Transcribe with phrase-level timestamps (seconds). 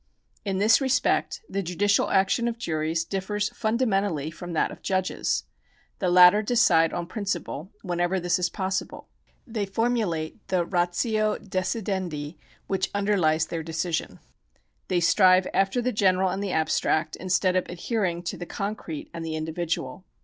[0.43, 5.43] In this respect the judicial action of juries differs fundamentally from that of judges.
[5.99, 9.09] The latter decide on principle, whenever this is possible;
[9.45, 14.17] they formulate the ratio decidendi which underlies then decision;
[14.87, 19.23] they strive after the general and the abstract, instead of adhering to the concrete and
[19.23, 20.03] the individual.